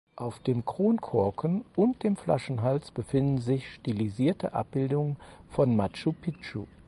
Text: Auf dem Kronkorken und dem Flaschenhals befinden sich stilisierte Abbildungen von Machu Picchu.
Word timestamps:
Auf 0.15 0.39
dem 0.39 0.65
Kronkorken 0.65 1.63
und 1.75 2.01
dem 2.01 2.15
Flaschenhals 2.17 2.89
befinden 2.89 3.37
sich 3.37 3.71
stilisierte 3.71 4.55
Abbildungen 4.55 5.17
von 5.51 5.75
Machu 5.75 6.11
Picchu. 6.13 6.65